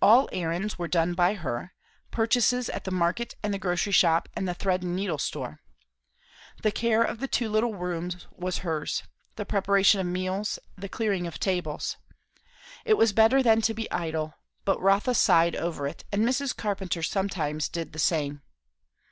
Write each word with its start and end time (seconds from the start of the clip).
All 0.00 0.28
errands 0.30 0.78
were 0.78 0.86
done 0.86 1.14
by 1.14 1.34
her; 1.34 1.72
purchases 2.12 2.70
at 2.70 2.84
the 2.84 2.92
market 2.92 3.34
and 3.42 3.52
the 3.52 3.58
grocery 3.58 3.90
shop 3.92 4.28
and 4.36 4.46
the 4.46 4.54
thread 4.54 4.84
and 4.84 4.94
needle 4.94 5.18
store. 5.18 5.58
The 6.62 6.70
care 6.70 7.02
of 7.02 7.18
the 7.18 7.26
two 7.26 7.48
little 7.48 7.74
rooms 7.74 8.28
was 8.30 8.58
hers; 8.58 9.02
the 9.34 9.44
preparation 9.44 9.98
of 9.98 10.06
meals, 10.06 10.60
the 10.78 10.88
clearing 10.88 11.26
of 11.26 11.40
tables. 11.40 11.96
It 12.84 12.94
was 12.94 13.12
better 13.12 13.42
than 13.42 13.60
to 13.62 13.74
be 13.74 13.90
idle, 13.90 14.34
but 14.64 14.80
Rotha 14.80 15.14
sighed 15.14 15.56
over 15.56 15.88
it 15.88 16.04
and 16.12 16.24
Mrs. 16.24 16.56
Carpenter 16.56 17.02
sometimes 17.02 17.68
did 17.68 17.92
the 17.92 17.98
same. 17.98 18.42